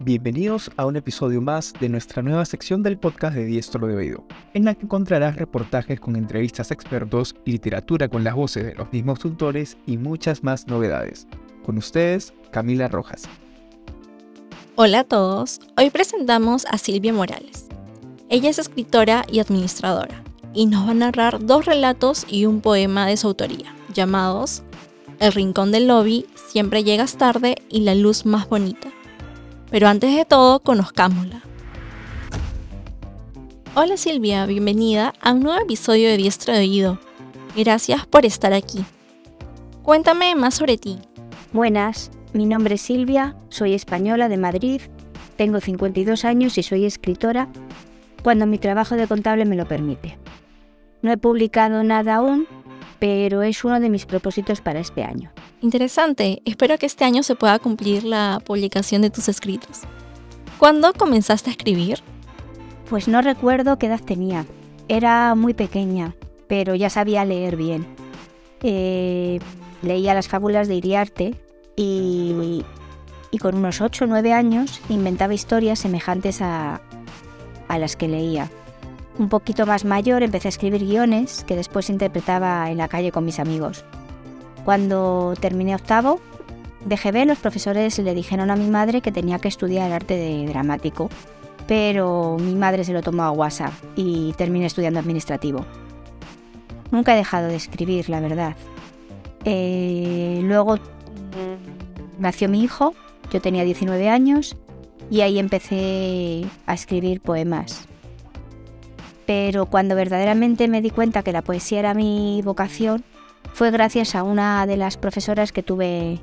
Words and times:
Bienvenidos 0.00 0.72
a 0.76 0.86
un 0.86 0.96
episodio 0.96 1.40
más 1.40 1.72
de 1.80 1.88
nuestra 1.88 2.20
nueva 2.20 2.44
sección 2.44 2.82
del 2.82 2.98
podcast 2.98 3.36
de 3.36 3.44
Diestro 3.44 3.86
de 3.86 3.94
Oído, 3.94 4.24
en 4.52 4.64
la 4.64 4.74
que 4.74 4.84
encontrarás 4.84 5.36
reportajes 5.36 6.00
con 6.00 6.16
entrevistas 6.16 6.70
a 6.70 6.74
expertos, 6.74 7.36
literatura 7.44 8.08
con 8.08 8.24
las 8.24 8.34
voces 8.34 8.64
de 8.64 8.74
los 8.74 8.92
mismos 8.92 9.20
tutores 9.20 9.78
y 9.86 9.96
muchas 9.96 10.42
más 10.42 10.66
novedades. 10.66 11.28
Con 11.64 11.78
ustedes, 11.78 12.34
Camila 12.50 12.88
Rojas. 12.88 13.22
Hola 14.74 15.00
a 15.00 15.04
todos, 15.04 15.60
hoy 15.76 15.90
presentamos 15.90 16.66
a 16.66 16.76
Silvia 16.76 17.12
Morales. 17.12 17.66
Ella 18.28 18.50
es 18.50 18.58
escritora 18.58 19.24
y 19.30 19.38
administradora, 19.38 20.24
y 20.52 20.66
nos 20.66 20.88
va 20.88 20.90
a 20.90 20.94
narrar 20.94 21.46
dos 21.46 21.66
relatos 21.66 22.26
y 22.28 22.46
un 22.46 22.60
poema 22.60 23.06
de 23.06 23.16
su 23.16 23.28
autoría, 23.28 23.72
llamados 23.94 24.64
El 25.20 25.32
Rincón 25.32 25.70
del 25.70 25.86
Lobby, 25.86 26.26
Siempre 26.34 26.84
llegas 26.84 27.16
tarde 27.16 27.56
y 27.68 27.80
La 27.80 27.94
Luz 27.94 28.26
Más 28.26 28.48
Bonita. 28.48 28.92
Pero 29.74 29.88
antes 29.88 30.14
de 30.14 30.24
todo, 30.24 30.60
conozcámosla. 30.60 31.42
Hola 33.74 33.96
Silvia, 33.96 34.46
bienvenida 34.46 35.14
a 35.20 35.32
un 35.32 35.40
nuevo 35.40 35.60
episodio 35.60 36.10
de 36.10 36.16
Diestro 36.16 36.54
de 36.54 36.60
Oído. 36.60 37.00
Gracias 37.56 38.06
por 38.06 38.24
estar 38.24 38.52
aquí. 38.52 38.84
Cuéntame 39.82 40.36
más 40.36 40.54
sobre 40.54 40.78
ti. 40.78 41.00
Buenas, 41.52 42.12
mi 42.32 42.46
nombre 42.46 42.76
es 42.76 42.82
Silvia, 42.82 43.34
soy 43.48 43.74
española 43.74 44.28
de 44.28 44.36
Madrid, 44.36 44.80
tengo 45.36 45.58
52 45.58 46.24
años 46.24 46.56
y 46.56 46.62
soy 46.62 46.84
escritora 46.84 47.48
cuando 48.22 48.46
mi 48.46 48.58
trabajo 48.58 48.94
de 48.94 49.08
contable 49.08 49.44
me 49.44 49.56
lo 49.56 49.66
permite. 49.66 50.18
No 51.02 51.10
he 51.10 51.16
publicado 51.16 51.82
nada 51.82 52.14
aún, 52.14 52.46
pero 53.00 53.42
es 53.42 53.64
uno 53.64 53.80
de 53.80 53.90
mis 53.90 54.06
propósitos 54.06 54.60
para 54.60 54.78
este 54.78 55.02
año. 55.02 55.33
Interesante, 55.64 56.42
espero 56.44 56.76
que 56.76 56.84
este 56.84 57.06
año 57.06 57.22
se 57.22 57.36
pueda 57.36 57.58
cumplir 57.58 58.04
la 58.04 58.38
publicación 58.44 59.00
de 59.00 59.08
tus 59.08 59.30
escritos. 59.30 59.80
¿Cuándo 60.58 60.92
comenzaste 60.92 61.48
a 61.48 61.52
escribir? 61.54 62.00
Pues 62.90 63.08
no 63.08 63.22
recuerdo 63.22 63.78
qué 63.78 63.86
edad 63.86 64.02
tenía. 64.02 64.44
Era 64.88 65.34
muy 65.34 65.54
pequeña, 65.54 66.14
pero 66.48 66.74
ya 66.74 66.90
sabía 66.90 67.24
leer 67.24 67.56
bien. 67.56 67.86
Eh, 68.62 69.40
leía 69.80 70.12
las 70.12 70.28
fábulas 70.28 70.68
de 70.68 70.74
Iriarte 70.74 71.34
y, 71.76 72.62
con 73.40 73.54
unos 73.54 73.80
8 73.80 74.04
o 74.04 74.06
9 74.06 74.34
años 74.34 74.82
inventaba 74.90 75.32
historias 75.32 75.78
semejantes 75.78 76.42
a 76.42 76.82
las 77.70 77.96
que 77.96 78.08
leía. 78.08 78.50
Un 79.18 79.30
poquito 79.30 79.64
más 79.64 79.86
mayor 79.86 80.22
empecé 80.22 80.48
a 80.48 80.50
escribir 80.50 80.84
guiones 80.84 81.42
que 81.44 81.56
después 81.56 81.88
interpretaba 81.88 82.70
en 82.70 82.76
la 82.76 82.88
calle 82.88 83.12
con 83.12 83.24
mis 83.24 83.40
amigos. 83.40 83.82
Cuando 84.64 85.34
terminé 85.40 85.74
octavo 85.74 86.20
de 86.84 86.96
GB, 86.96 87.26
los 87.26 87.38
profesores 87.38 87.98
le 87.98 88.14
dijeron 88.14 88.50
a 88.50 88.56
mi 88.56 88.68
madre 88.68 89.00
que 89.00 89.12
tenía 89.12 89.38
que 89.38 89.48
estudiar 89.48 89.92
arte 89.92 90.16
de 90.16 90.46
dramático, 90.46 91.10
pero 91.66 92.36
mi 92.38 92.54
madre 92.54 92.84
se 92.84 92.92
lo 92.92 93.02
tomó 93.02 93.24
a 93.24 93.30
WhatsApp 93.30 93.72
y 93.96 94.32
terminé 94.34 94.66
estudiando 94.66 95.00
administrativo. 95.00 95.64
Nunca 96.90 97.14
he 97.14 97.16
dejado 97.16 97.48
de 97.48 97.56
escribir, 97.56 98.08
la 98.08 98.20
verdad. 98.20 98.56
Eh, 99.44 100.40
luego 100.42 100.78
nació 102.18 102.48
mi 102.48 102.62
hijo, 102.62 102.94
yo 103.30 103.40
tenía 103.40 103.64
19 103.64 104.08
años 104.08 104.56
y 105.10 105.20
ahí 105.20 105.38
empecé 105.38 106.46
a 106.66 106.74
escribir 106.74 107.20
poemas. 107.20 107.86
Pero 109.26 109.66
cuando 109.66 109.94
verdaderamente 109.94 110.68
me 110.68 110.82
di 110.82 110.90
cuenta 110.90 111.22
que 111.22 111.32
la 111.32 111.42
poesía 111.42 111.78
era 111.78 111.94
mi 111.94 112.42
vocación, 112.44 113.04
fue 113.54 113.70
gracias 113.70 114.16
a 114.16 114.24
una 114.24 114.66
de 114.66 114.76
las 114.76 114.96
profesoras 114.96 115.52
que 115.52 115.62
tuve 115.62 116.18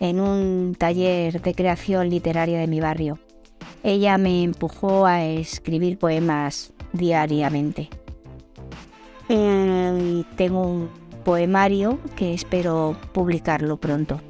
en 0.00 0.20
un 0.20 0.76
taller 0.78 1.40
de 1.40 1.54
creación 1.54 2.10
literaria 2.10 2.58
de 2.58 2.66
mi 2.66 2.78
barrio. 2.78 3.18
Ella 3.82 4.18
me 4.18 4.42
empujó 4.42 5.06
a 5.06 5.24
escribir 5.24 5.98
poemas 5.98 6.74
diariamente. 6.92 7.88
Y 9.30 10.26
tengo 10.36 10.60
un 10.60 10.90
poemario 11.24 12.00
que 12.16 12.34
espero 12.34 12.98
publicarlo 13.12 13.78
pronto. 13.78 14.20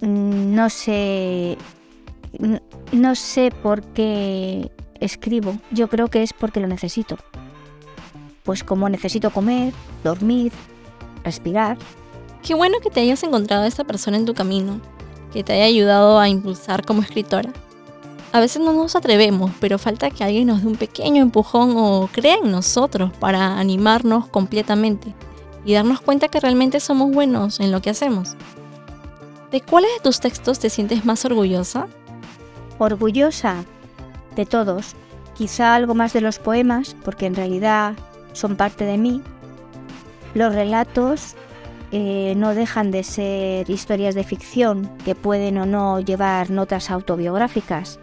Mm, 0.00 0.54
no 0.54 0.70
sé. 0.70 1.58
No 2.92 3.14
sé 3.16 3.50
por 3.64 3.82
qué 3.82 4.70
escribo. 5.00 5.56
Yo 5.72 5.88
creo 5.88 6.06
que 6.06 6.22
es 6.22 6.32
porque 6.32 6.60
lo 6.60 6.68
necesito 6.68 7.18
pues 8.42 8.64
como 8.64 8.88
necesito 8.88 9.30
comer, 9.30 9.72
dormir, 10.04 10.52
respirar. 11.24 11.78
Qué 12.42 12.54
bueno 12.54 12.78
que 12.80 12.90
te 12.90 13.00
hayas 13.00 13.22
encontrado 13.22 13.62
a 13.62 13.66
esta 13.66 13.84
persona 13.84 14.16
en 14.16 14.24
tu 14.26 14.34
camino, 14.34 14.80
que 15.32 15.44
te 15.44 15.52
haya 15.52 15.64
ayudado 15.64 16.18
a 16.18 16.28
impulsar 16.28 16.84
como 16.84 17.02
escritora. 17.02 17.52
A 18.32 18.40
veces 18.40 18.62
no 18.62 18.72
nos 18.72 18.96
atrevemos, 18.96 19.50
pero 19.60 19.78
falta 19.78 20.10
que 20.10 20.24
alguien 20.24 20.46
nos 20.46 20.62
dé 20.62 20.68
un 20.68 20.76
pequeño 20.76 21.22
empujón 21.22 21.74
o 21.76 22.08
crea 22.10 22.36
en 22.42 22.50
nosotros 22.50 23.12
para 23.20 23.58
animarnos 23.58 24.26
completamente 24.28 25.14
y 25.64 25.74
darnos 25.74 26.00
cuenta 26.00 26.28
que 26.28 26.40
realmente 26.40 26.80
somos 26.80 27.12
buenos 27.12 27.60
en 27.60 27.70
lo 27.70 27.82
que 27.82 27.90
hacemos. 27.90 28.36
¿De 29.50 29.60
cuáles 29.60 29.90
de 29.94 30.00
tus 30.00 30.20
textos 30.20 30.58
te 30.58 30.70
sientes 30.70 31.04
más 31.04 31.24
orgullosa? 31.26 31.88
Orgullosa 32.78 33.64
de 34.34 34.46
todos. 34.46 34.94
Quizá 35.34 35.74
algo 35.74 35.94
más 35.94 36.14
de 36.14 36.22
los 36.22 36.38
poemas, 36.38 36.96
porque 37.04 37.26
en 37.26 37.34
realidad 37.34 37.94
son 38.32 38.56
parte 38.56 38.84
de 38.84 38.98
mí. 38.98 39.22
Los 40.34 40.54
relatos 40.54 41.36
eh, 41.90 42.32
no 42.36 42.54
dejan 42.54 42.90
de 42.90 43.02
ser 43.02 43.68
historias 43.68 44.14
de 44.14 44.24
ficción 44.24 44.90
que 45.04 45.14
pueden 45.14 45.58
o 45.58 45.66
no 45.66 46.00
llevar 46.00 46.50
notas 46.50 46.90
autobiográficas. 46.90 47.98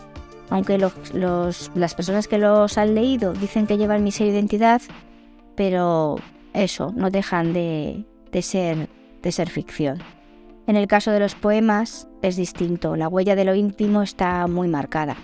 Aunque 0.51 0.77
las 0.77 1.95
personas 1.95 2.27
que 2.27 2.37
los 2.37 2.77
han 2.77 2.95
leído 2.95 3.33
dicen 3.33 3.67
que 3.67 3.77
llevan 3.77 4.03
mi 4.03 4.09
identidad, 4.09 4.81
pero 5.55 6.17
eso, 6.53 6.91
no 6.95 7.09
dejan 7.09 7.53
de, 7.53 8.05
ser, 8.41 8.89
de 9.21 9.31
ser 9.31 9.49
ficción. 9.49 9.99
En 10.65 10.75
el 10.75 10.87
caso 10.87 11.11
de 11.11 11.19
los 11.19 11.35
poemas 11.35 12.07
es 12.21 12.35
distinto, 12.35 12.95
la 12.95 13.07
huella 13.07 13.35
de 13.35 13.45
lo 13.45 13.55
íntimo 13.55 14.01
está 14.03 14.47
muy 14.47 14.67
marcada. 14.67 15.17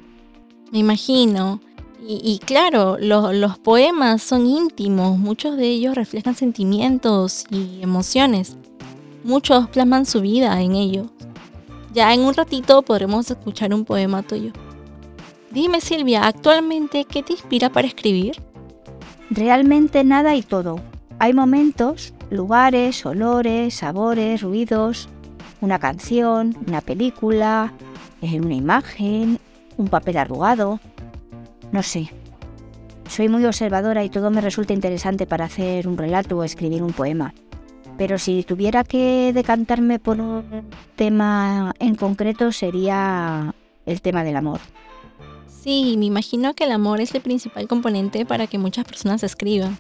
Me 0.72 0.80
imagino. 0.80 1.60
Y, 2.08 2.40
claro, 2.46 2.98
los 3.00 3.58
poemas 3.58 4.22
son 4.22 4.46
íntimos, 4.46 5.18
muchos 5.18 5.58
de 5.58 5.66
ellos 5.70 5.96
reflejan 5.96 6.36
sentimientos 6.36 7.46
y 7.50 7.82
emociones. 7.82 8.58
Muchos 9.24 9.68
plasman 9.70 10.06
su 10.06 10.22
vida 10.22 10.62
en 10.62 10.76
ellos. 10.76 11.08
Ya 11.94 12.14
en 12.14 12.22
un 12.22 12.36
ratito 12.36 12.84
podremos 12.84 13.32
escuchar 13.32 13.74
un 13.74 13.86
poema 13.86 14.22
tuyo. 14.22 14.52
Dime 15.50 15.82
Silvia, 15.82 16.28
actualmente, 16.28 17.06
¿qué 17.06 17.24
te 17.24 17.34
inspira 17.34 17.72
para 17.72 17.88
escribir? 17.88 18.36
Realmente 19.32 20.04
nada 20.04 20.36
y 20.36 20.44
todo. 20.44 20.80
Hay 21.18 21.34
momentos, 21.34 22.14
lugares, 22.30 23.04
olores, 23.04 23.74
sabores, 23.74 24.44
ruidos, 24.44 25.10
una 25.60 25.80
canción, 25.80 26.56
una 26.68 26.82
película, 26.82 27.74
una 28.22 28.54
imagen, 28.54 29.40
un 29.78 29.88
papel 29.88 30.18
arrugado, 30.18 30.80
no 31.72 31.84
sé. 31.84 32.10
Soy 33.10 33.30
muy 33.30 33.46
observadora 33.46 34.04
y 34.04 34.10
todo 34.10 34.32
me 34.32 34.42
resulta 34.42 34.74
interesante 34.74 35.26
para 35.28 35.46
hacer 35.46 35.88
un 35.88 35.98
relato 35.98 36.38
o 36.38 36.44
escribir 36.44 36.82
un 36.82 36.94
poema. 36.94 37.34
Pero 37.98 38.18
si 38.18 38.44
tuviera 38.44 38.84
que 38.84 39.32
decantarme 39.34 40.00
por 40.00 40.20
un 40.20 40.44
tema 40.96 41.74
en 41.80 41.96
concreto 41.96 42.52
sería 42.52 43.54
el 43.86 44.02
tema 44.02 44.24
del 44.24 44.36
amor. 44.36 44.60
Sí, 45.48 45.96
me 45.98 46.06
imagino 46.06 46.54
que 46.54 46.66
el 46.66 46.72
amor 46.72 47.02
es 47.02 47.16
el 47.16 47.22
principal 47.22 47.68
componente 47.68 48.26
para 48.26 48.48
que 48.48 48.58
muchas 48.58 48.86
personas 48.86 49.24
escriban, 49.24 49.78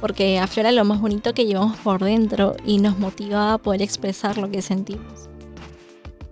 porque 0.00 0.38
aflora 0.38 0.72
lo 0.72 0.84
más 0.84 1.00
bonito 1.00 1.34
que 1.34 1.46
llevamos 1.46 1.76
por 1.78 2.04
dentro 2.04 2.54
y 2.64 2.78
nos 2.78 2.98
motiva 2.98 3.54
a 3.54 3.58
poder 3.58 3.82
expresar 3.82 4.38
lo 4.38 4.50
que 4.50 4.62
sentimos. 4.62 5.27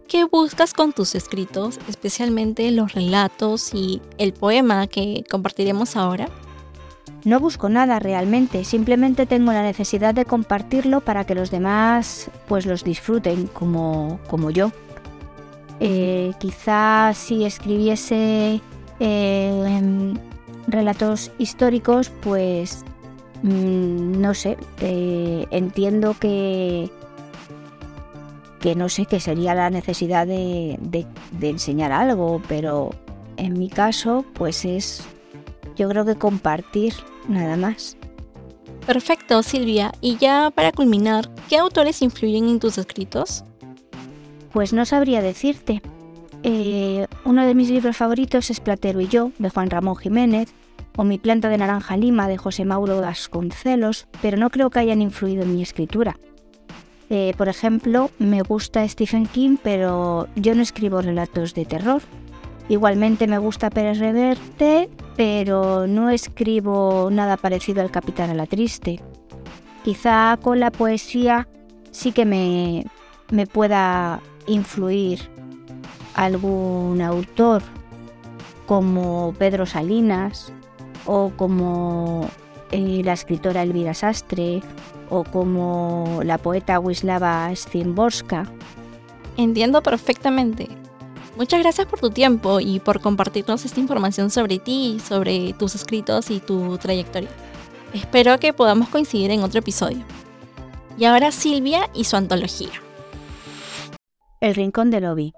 ¿Qué 0.08 0.22
buscas 0.22 0.72
con 0.72 0.92
tus 0.92 1.16
escritos, 1.16 1.80
especialmente 1.88 2.70
los 2.70 2.92
relatos 2.92 3.74
y 3.74 4.00
el 4.18 4.32
poema 4.32 4.86
que 4.86 5.24
compartiremos 5.28 5.96
ahora? 5.96 6.28
No 7.24 7.40
busco 7.40 7.68
nada 7.68 7.98
realmente, 7.98 8.62
simplemente 8.62 9.26
tengo 9.26 9.52
la 9.52 9.64
necesidad 9.64 10.14
de 10.14 10.24
compartirlo 10.24 11.00
para 11.00 11.24
que 11.24 11.34
los 11.34 11.50
demás 11.50 12.30
pues 12.46 12.66
los 12.66 12.84
disfruten 12.84 13.48
como, 13.48 14.20
como 14.28 14.50
yo. 14.50 14.70
Eh, 15.80 16.32
quizás 16.38 17.18
si 17.18 17.44
escribiese 17.44 18.60
eh, 19.00 20.14
relatos 20.68 21.32
históricos, 21.38 22.10
pues 22.22 22.84
mm, 23.42 24.20
no 24.20 24.34
sé, 24.34 24.56
eh, 24.80 25.48
entiendo 25.50 26.14
que, 26.18 26.92
que 28.60 28.74
no 28.74 28.88
sé 28.88 29.06
qué 29.06 29.20
sería 29.20 29.54
la 29.54 29.70
necesidad 29.70 30.26
de, 30.26 31.06
enseñar 31.40 31.92
algo, 31.92 32.40
pero 32.48 32.90
en 33.36 33.58
mi 33.58 33.68
caso, 33.68 34.24
pues 34.34 34.64
es, 34.64 35.04
yo 35.76 35.88
creo 35.88 36.04
que 36.04 36.16
compartir 36.16 36.94
nada 37.28 37.56
más. 37.56 37.96
Perfecto, 38.86 39.42
Silvia. 39.42 39.92
Y 40.00 40.16
ya 40.16 40.50
para 40.54 40.72
culminar, 40.72 41.28
¿qué 41.48 41.58
autores 41.58 42.02
influyen 42.02 42.48
en 42.48 42.60
tus 42.60 42.78
escritos? 42.78 43.44
Pues 44.52 44.72
no 44.72 44.84
sabría 44.86 45.20
decirte. 45.22 45.82
Eh, 46.42 47.06
uno 47.24 47.44
de 47.44 47.54
mis 47.54 47.70
libros 47.70 47.96
favoritos 47.96 48.50
es 48.50 48.60
Platero 48.60 49.00
y 49.00 49.08
yo, 49.08 49.32
de 49.38 49.50
Juan 49.50 49.70
Ramón 49.70 49.96
Jiménez, 49.96 50.54
o 50.96 51.04
Mi 51.04 51.18
planta 51.18 51.48
de 51.48 51.58
naranja 51.58 51.96
lima, 51.96 52.26
de 52.26 52.38
José 52.38 52.64
Mauro 52.64 53.00
Vasconcelos, 53.00 54.08
pero 54.22 54.36
no 54.38 54.50
creo 54.50 54.70
que 54.70 54.78
hayan 54.78 55.02
influido 55.02 55.42
en 55.42 55.54
mi 55.54 55.62
escritura. 55.62 56.16
Eh, 57.08 57.34
por 57.36 57.48
ejemplo, 57.48 58.10
me 58.18 58.42
gusta 58.42 58.86
Stephen 58.88 59.26
King, 59.26 59.56
pero 59.62 60.28
yo 60.34 60.54
no 60.54 60.62
escribo 60.62 61.00
relatos 61.00 61.54
de 61.54 61.64
terror. 61.64 62.02
Igualmente 62.68 63.28
me 63.28 63.38
gusta 63.38 63.70
Pérez 63.70 63.98
Reverte, 63.98 64.90
pero 65.16 65.86
no 65.86 66.10
escribo 66.10 67.08
nada 67.12 67.36
parecido 67.36 67.80
al 67.80 67.92
Capitán 67.92 68.30
a 68.30 68.34
la 68.34 68.46
Triste. 68.46 69.00
Quizá 69.84 70.36
con 70.42 70.58
la 70.58 70.72
poesía 70.72 71.46
sí 71.92 72.10
que 72.10 72.24
me, 72.24 72.84
me 73.30 73.46
pueda 73.46 74.20
influir 74.48 75.20
algún 76.14 77.00
autor 77.02 77.62
como 78.66 79.32
Pedro 79.38 79.64
Salinas 79.64 80.52
o 81.04 81.30
como 81.36 82.28
eh, 82.72 83.02
la 83.04 83.12
escritora 83.12 83.62
Elvira 83.62 83.94
Sastre 83.94 84.60
o 85.10 85.24
como 85.24 86.20
la 86.24 86.38
poeta 86.38 86.78
Wisława 86.78 87.54
Szymborska. 87.54 88.46
Entiendo 89.36 89.82
perfectamente. 89.82 90.68
Muchas 91.36 91.60
gracias 91.60 91.86
por 91.86 92.00
tu 92.00 92.10
tiempo 92.10 92.60
y 92.60 92.80
por 92.80 93.00
compartirnos 93.00 93.64
esta 93.64 93.80
información 93.80 94.30
sobre 94.30 94.58
ti, 94.58 94.98
sobre 95.06 95.52
tus 95.52 95.74
escritos 95.74 96.30
y 96.30 96.40
tu 96.40 96.78
trayectoria. 96.78 97.28
Espero 97.92 98.38
que 98.38 98.54
podamos 98.54 98.88
coincidir 98.88 99.30
en 99.30 99.42
otro 99.42 99.60
episodio. 99.60 100.04
Y 100.98 101.04
ahora 101.04 101.30
Silvia 101.30 101.90
y 101.94 102.04
su 102.04 102.16
antología. 102.16 102.70
El 104.40 104.54
rincón 104.54 104.90
del 104.90 105.04
lobby. 105.04 105.32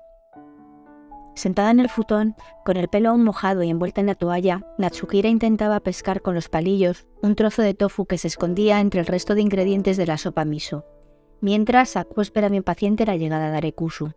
Sentada 1.39 1.71
en 1.71 1.79
el 1.79 1.89
futón, 1.89 2.35
con 2.65 2.77
el 2.77 2.89
pelo 2.89 3.11
aún 3.11 3.23
mojado 3.23 3.63
y 3.63 3.71
envuelta 3.71 4.01
en 4.01 4.09
la 4.09 4.17
toalla, 4.17 4.67
Natsukira 4.77 5.29
intentaba 5.29 5.79
pescar 5.79 6.21
con 6.21 6.35
los 6.35 6.49
palillos 6.49 7.07
un 7.23 7.37
trozo 7.37 7.63
de 7.63 7.75
tofu 7.75 8.07
que 8.07 8.19
se 8.19 8.27
escondía 8.27 8.81
entre 8.81 8.99
el 8.99 9.07
resto 9.07 9.37
de 9.37 9.43
ingredientes 9.43 9.97
de 9.97 10.07
la 10.07 10.19
sopa 10.19 10.45
miso. 10.45 10.85
Mientras, 11.41 11.91
Sakuo 11.91 12.23
esperaba 12.23 12.57
impaciente 12.57 13.07
la 13.07 13.17
llegada 13.17 13.53
de 13.53 13.59
Arekusu. 13.59 14.11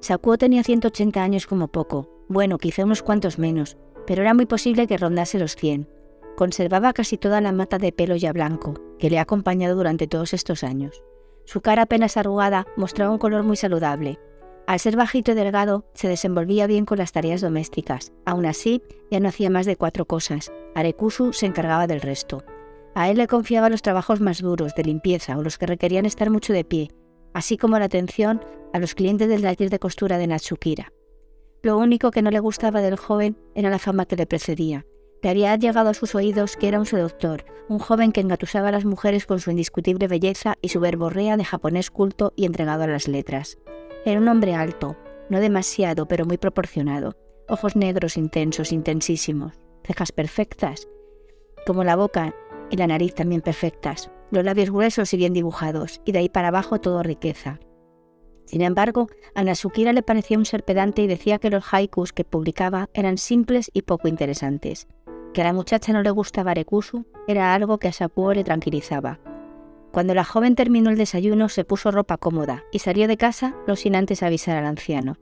Sakuo 0.00 0.38
tenía 0.38 0.64
180 0.64 1.22
años 1.22 1.46
como 1.46 1.68
poco, 1.68 2.08
bueno, 2.30 2.56
quizá 2.56 2.84
unos 2.84 3.02
cuantos 3.02 3.38
menos, 3.38 3.76
pero 4.06 4.22
era 4.22 4.32
muy 4.32 4.46
posible 4.46 4.86
que 4.86 4.96
rondase 4.96 5.38
los 5.38 5.56
100. 5.56 5.86
Conservaba 6.34 6.94
casi 6.94 7.18
toda 7.18 7.42
la 7.42 7.52
mata 7.52 7.76
de 7.76 7.92
pelo 7.92 8.16
ya 8.16 8.32
blanco, 8.32 8.72
que 8.98 9.10
le 9.10 9.18
ha 9.18 9.22
acompañado 9.22 9.76
durante 9.76 10.06
todos 10.06 10.32
estos 10.32 10.64
años. 10.64 11.04
Su 11.44 11.60
cara 11.60 11.82
apenas 11.82 12.16
arrugada 12.16 12.66
mostraba 12.78 13.12
un 13.12 13.18
color 13.18 13.42
muy 13.42 13.56
saludable, 13.58 14.18
al 14.66 14.80
ser 14.80 14.96
bajito 14.96 15.32
y 15.32 15.34
delgado, 15.34 15.84
se 15.92 16.08
desenvolvía 16.08 16.66
bien 16.66 16.86
con 16.86 16.98
las 16.98 17.12
tareas 17.12 17.42
domésticas. 17.42 18.12
Aún 18.24 18.46
así, 18.46 18.82
ya 19.10 19.20
no 19.20 19.28
hacía 19.28 19.50
más 19.50 19.66
de 19.66 19.76
cuatro 19.76 20.06
cosas. 20.06 20.52
Arekusu 20.74 21.32
se 21.32 21.46
encargaba 21.46 21.86
del 21.86 22.00
resto. 22.00 22.42
A 22.94 23.10
él 23.10 23.18
le 23.18 23.26
confiaba 23.26 23.68
los 23.68 23.82
trabajos 23.82 24.20
más 24.20 24.40
duros, 24.40 24.74
de 24.74 24.84
limpieza 24.84 25.36
o 25.36 25.42
los 25.42 25.58
que 25.58 25.66
requerían 25.66 26.06
estar 26.06 26.30
mucho 26.30 26.52
de 26.52 26.64
pie, 26.64 26.90
así 27.34 27.58
como 27.58 27.78
la 27.78 27.86
atención 27.86 28.40
a 28.72 28.78
los 28.78 28.94
clientes 28.94 29.28
del 29.28 29.42
taller 29.42 29.68
de 29.68 29.78
costura 29.78 30.16
de 30.16 30.28
Natsukira. 30.28 30.92
Lo 31.62 31.76
único 31.78 32.10
que 32.10 32.22
no 32.22 32.30
le 32.30 32.40
gustaba 32.40 32.80
del 32.80 32.96
joven 32.96 33.36
era 33.54 33.70
la 33.70 33.78
fama 33.78 34.06
que 34.06 34.16
le 34.16 34.26
precedía. 34.26 34.86
Le 35.22 35.30
había 35.30 35.56
llegado 35.56 35.90
a 35.90 35.94
sus 35.94 36.14
oídos 36.14 36.56
que 36.56 36.68
era 36.68 36.78
un 36.78 36.86
seductor, 36.86 37.44
un 37.68 37.78
joven 37.78 38.12
que 38.12 38.20
engatusaba 38.20 38.68
a 38.68 38.72
las 38.72 38.84
mujeres 38.84 39.26
con 39.26 39.40
su 39.40 39.50
indiscutible 39.50 40.06
belleza 40.06 40.56
y 40.60 40.68
su 40.68 40.80
verborrea 40.80 41.36
de 41.36 41.44
japonés 41.44 41.90
culto 41.90 42.32
y 42.36 42.44
entregado 42.44 42.84
a 42.84 42.88
las 42.88 43.08
letras. 43.08 43.58
Era 44.04 44.20
un 44.20 44.28
hombre 44.28 44.54
alto, 44.54 44.96
no 45.30 45.40
demasiado, 45.40 46.06
pero 46.06 46.26
muy 46.26 46.36
proporcionado. 46.36 47.16
Ojos 47.48 47.74
negros 47.74 48.16
intensos, 48.16 48.72
intensísimos. 48.72 49.54
Cejas 49.82 50.12
perfectas, 50.12 50.88
como 51.66 51.84
la 51.84 51.96
boca 51.96 52.34
y 52.70 52.76
la 52.76 52.86
nariz 52.86 53.14
también 53.14 53.40
perfectas. 53.40 54.10
Los 54.30 54.44
labios 54.44 54.70
gruesos 54.70 55.12
y 55.14 55.16
bien 55.16 55.32
dibujados, 55.32 56.00
y 56.04 56.12
de 56.12 56.18
ahí 56.18 56.28
para 56.28 56.48
abajo 56.48 56.80
todo 56.80 57.02
riqueza. 57.02 57.60
Sin 58.44 58.60
embargo, 58.60 59.08
a 59.34 59.42
Nasukira 59.42 59.92
le 59.92 60.02
parecía 60.02 60.38
un 60.38 60.44
ser 60.44 60.64
pedante 60.64 61.02
y 61.02 61.06
decía 61.06 61.38
que 61.38 61.50
los 61.50 61.72
haikus 61.72 62.12
que 62.12 62.24
publicaba 62.24 62.90
eran 62.92 63.16
simples 63.16 63.70
y 63.72 63.82
poco 63.82 64.08
interesantes. 64.08 64.86
Que 65.32 65.40
a 65.40 65.44
la 65.44 65.52
muchacha 65.54 65.92
no 65.92 66.02
le 66.02 66.10
gustaba 66.10 66.52
Rekusu 66.52 67.06
era 67.26 67.54
algo 67.54 67.78
que 67.78 67.88
a 67.88 67.92
Sakuo 67.92 68.34
le 68.34 68.44
tranquilizaba. 68.44 69.18
Cuando 69.94 70.12
la 70.12 70.24
joven 70.24 70.56
terminó 70.56 70.90
el 70.90 70.98
desayuno, 70.98 71.48
se 71.48 71.64
puso 71.64 71.92
ropa 71.92 72.16
cómoda 72.16 72.64
y 72.72 72.80
salió 72.80 73.06
de 73.06 73.16
casa, 73.16 73.54
no 73.68 73.76
sin 73.76 73.94
antes 73.94 74.24
avisar 74.24 74.56
al 74.56 74.66
anciano. 74.66 75.18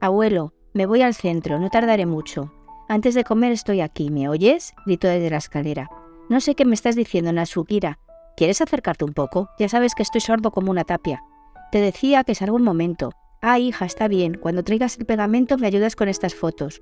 Abuelo, 0.00 0.54
me 0.72 0.86
voy 0.86 1.02
al 1.02 1.14
centro, 1.14 1.58
no 1.60 1.68
tardaré 1.68 2.06
mucho. 2.06 2.50
Antes 2.88 3.14
de 3.14 3.24
comer 3.24 3.52
estoy 3.52 3.82
aquí, 3.82 4.08
¿me 4.10 4.26
oyes? 4.26 4.72
gritó 4.86 5.06
desde 5.06 5.28
la 5.28 5.36
escalera. 5.36 5.90
No 6.30 6.40
sé 6.40 6.54
qué 6.54 6.64
me 6.64 6.72
estás 6.72 6.96
diciendo, 6.96 7.30
Nasukira. 7.30 7.98
¿Quieres 8.38 8.62
acercarte 8.62 9.04
un 9.04 9.12
poco? 9.12 9.50
Ya 9.58 9.68
sabes 9.68 9.94
que 9.94 10.02
estoy 10.02 10.22
sordo 10.22 10.50
como 10.50 10.70
una 10.70 10.84
tapia. 10.84 11.22
Te 11.70 11.82
decía 11.82 12.24
que 12.24 12.34
salgo 12.34 12.56
un 12.56 12.62
momento. 12.62 13.12
Ah, 13.42 13.58
hija, 13.58 13.84
está 13.84 14.08
bien. 14.08 14.32
Cuando 14.32 14.64
traigas 14.64 14.96
el 14.96 15.04
pegamento 15.04 15.58
me 15.58 15.66
ayudas 15.66 15.94
con 15.94 16.08
estas 16.08 16.34
fotos. 16.34 16.80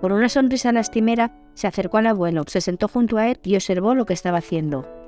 Con 0.00 0.10
una 0.10 0.28
sonrisa 0.28 0.72
lastimera, 0.72 1.32
se 1.54 1.68
acercó 1.68 1.98
al 1.98 2.08
abuelo, 2.08 2.42
se 2.48 2.60
sentó 2.60 2.88
junto 2.88 3.18
a 3.18 3.28
él 3.28 3.38
y 3.44 3.54
observó 3.54 3.94
lo 3.94 4.04
que 4.04 4.14
estaba 4.14 4.38
haciendo. 4.38 5.05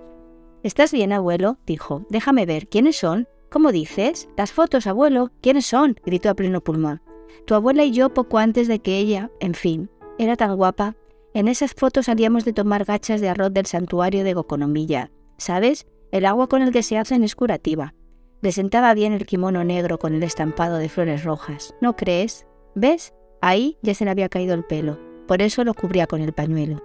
¿Estás 0.62 0.90
bien, 0.90 1.12
abuelo? 1.12 1.58
dijo. 1.66 2.04
Déjame 2.10 2.44
ver. 2.44 2.68
¿Quiénes 2.68 2.96
son? 2.96 3.28
¿Cómo 3.48 3.70
dices? 3.70 4.28
Las 4.36 4.52
fotos, 4.52 4.88
abuelo. 4.88 5.30
¿Quiénes 5.40 5.66
son? 5.66 5.96
gritó 6.04 6.30
a 6.30 6.34
pleno 6.34 6.60
pulmón. 6.60 7.00
Tu 7.46 7.54
abuela 7.54 7.84
y 7.84 7.92
yo 7.92 8.12
poco 8.12 8.38
antes 8.38 8.66
de 8.66 8.80
que 8.80 8.98
ella, 8.98 9.30
en 9.40 9.54
fin, 9.54 9.88
era 10.18 10.36
tan 10.36 10.56
guapa. 10.56 10.96
En 11.32 11.46
esas 11.46 11.74
fotos 11.74 12.06
salíamos 12.06 12.44
de 12.44 12.52
tomar 12.52 12.84
gachas 12.84 13.20
de 13.20 13.28
arroz 13.28 13.52
del 13.52 13.66
santuario 13.66 14.24
de 14.24 14.34
Gokonomilla. 14.34 15.12
¿Sabes? 15.36 15.86
El 16.10 16.26
agua 16.26 16.48
con 16.48 16.62
el 16.62 16.72
que 16.72 16.82
se 16.82 16.98
hacen 16.98 17.22
es 17.22 17.36
curativa. 17.36 17.94
Le 18.40 18.50
sentaba 18.50 18.94
bien 18.94 19.12
el 19.12 19.26
kimono 19.26 19.62
negro 19.62 19.98
con 19.98 20.14
el 20.14 20.22
estampado 20.24 20.78
de 20.78 20.88
flores 20.88 21.22
rojas. 21.22 21.74
¿No 21.80 21.94
crees? 21.94 22.46
¿Ves? 22.74 23.14
Ahí 23.40 23.78
ya 23.82 23.94
se 23.94 24.04
le 24.04 24.10
había 24.10 24.28
caído 24.28 24.54
el 24.54 24.64
pelo. 24.64 24.98
Por 25.28 25.40
eso 25.40 25.62
lo 25.62 25.74
cubría 25.74 26.06
con 26.08 26.20
el 26.20 26.32
pañuelo. 26.32 26.82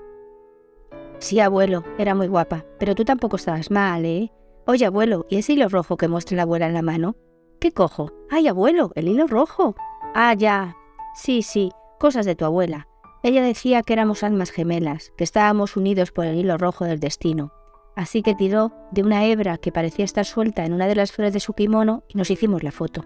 Sí, 1.24 1.40
abuelo, 1.40 1.86
era 1.98 2.16
muy 2.16 2.28
guapa, 2.28 2.66
pero 2.78 2.96
tú 2.96 3.06
tampoco 3.06 3.38
estabas 3.38 3.72
mal, 3.72 4.04
¿eh? 4.04 4.30
Oye, 4.68 4.86
abuelo, 4.86 5.26
¿y 5.30 5.38
ese 5.38 5.54
hilo 5.54 5.70
rojo 5.70 5.96
que 5.96 6.10
muestra 6.10 6.36
la 6.36 6.44
abuela 6.44 6.68
en 6.68 6.74
la 6.74 6.82
mano? 6.82 7.16
¿Qué 7.62 7.72
cojo? 7.72 8.12
¡Ay, 8.30 8.50
abuelo, 8.50 8.92
el 8.96 9.08
hilo 9.08 9.26
rojo! 9.26 9.74
Ah, 10.14 10.34
ya. 10.34 10.76
Sí, 11.16 11.42
sí, 11.42 11.72
cosas 11.98 12.26
de 12.26 12.36
tu 12.36 12.44
abuela. 12.44 12.90
Ella 13.24 13.42
decía 13.42 13.84
que 13.84 13.94
éramos 13.94 14.22
almas 14.22 14.52
gemelas, 14.52 15.14
que 15.16 15.24
estábamos 15.24 15.78
unidos 15.78 16.12
por 16.12 16.26
el 16.26 16.36
hilo 16.36 16.58
rojo 16.58 16.84
del 16.84 17.00
destino. 17.00 17.54
Así 17.96 18.22
que 18.22 18.36
tiró 18.36 18.74
de 18.92 19.04
una 19.04 19.26
hebra 19.26 19.58
que 19.58 19.72
parecía 19.72 20.04
estar 20.04 20.26
suelta 20.26 20.66
en 20.66 20.74
una 20.74 20.88
de 20.88 20.96
las 20.96 21.14
flores 21.14 21.32
de 21.32 21.40
su 21.40 21.54
kimono 21.54 22.04
y 22.10 22.18
nos 22.18 22.32
hicimos 22.32 22.64
la 22.64 22.74
foto. 22.74 23.06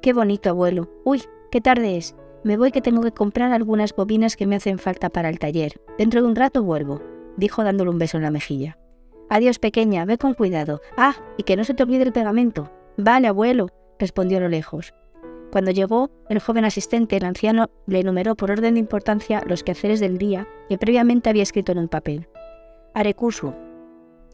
Qué 0.00 0.12
bonito, 0.12 0.48
abuelo. 0.48 0.88
Uy, 1.04 1.24
qué 1.50 1.60
tarde 1.60 1.96
es. 1.96 2.14
Me 2.44 2.56
voy 2.56 2.70
que 2.70 2.82
tengo 2.82 3.02
que 3.02 3.10
comprar 3.10 3.50
algunas 3.50 3.96
bobinas 3.96 4.36
que 4.36 4.46
me 4.46 4.54
hacen 4.54 4.78
falta 4.78 5.10
para 5.10 5.28
el 5.28 5.40
taller. 5.40 5.80
Dentro 5.98 6.22
de 6.22 6.28
un 6.28 6.36
rato 6.36 6.62
vuelvo 6.62 7.17
dijo 7.38 7.64
dándole 7.64 7.90
un 7.90 7.98
beso 7.98 8.18
en 8.18 8.24
la 8.24 8.30
mejilla. 8.30 8.76
Adiós, 9.30 9.58
pequeña, 9.58 10.04
ve 10.04 10.18
con 10.18 10.34
cuidado. 10.34 10.80
Ah, 10.96 11.14
y 11.36 11.44
que 11.44 11.56
no 11.56 11.64
se 11.64 11.74
te 11.74 11.82
olvide 11.82 12.02
el 12.02 12.12
pegamento. 12.12 12.70
Vale, 12.96 13.28
abuelo, 13.28 13.68
respondió 13.98 14.38
a 14.38 14.40
lo 14.40 14.48
lejos. 14.48 14.92
Cuando 15.50 15.70
llegó, 15.70 16.10
el 16.28 16.40
joven 16.40 16.64
asistente, 16.64 17.16
el 17.16 17.24
anciano, 17.24 17.70
le 17.86 18.00
enumeró 18.00 18.34
por 18.34 18.50
orden 18.50 18.74
de 18.74 18.80
importancia 18.80 19.42
los 19.46 19.62
quehaceres 19.62 20.00
del 20.00 20.18
día 20.18 20.46
que 20.68 20.76
previamente 20.76 21.30
había 21.30 21.42
escrito 21.42 21.72
en 21.72 21.78
un 21.78 21.88
papel. 21.88 22.28
Arekusu, 22.94 23.54